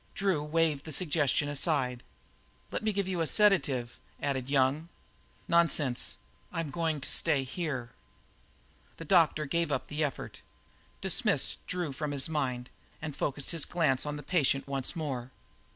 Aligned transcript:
Drew 0.15 0.41
waved 0.41 0.85
the 0.85 0.91
suggestion 0.91 1.47
aside. 1.47 2.01
"Let 2.71 2.81
me 2.81 2.91
give 2.91 3.07
you 3.07 3.21
a 3.21 3.27
sedative," 3.27 3.99
added 4.19 4.49
Young. 4.49 4.89
"Nonsense. 5.47 6.17
I'm 6.51 6.71
going 6.71 7.01
to 7.01 7.11
stay 7.11 7.43
here." 7.43 7.91
The 8.97 9.05
doctor 9.05 9.45
gave 9.45 9.71
up 9.71 9.89
the 9.89 10.03
effort; 10.03 10.41
dismissed 11.01 11.59
Drew 11.67 11.91
from 11.91 12.13
his 12.13 12.27
mind, 12.27 12.71
and 12.99 13.15
focused 13.15 13.51
his 13.51 13.63
glance 13.63 14.07
on 14.07 14.17
the 14.17 14.23
patient 14.23 14.67
once 14.67 14.95
more. 14.95 15.29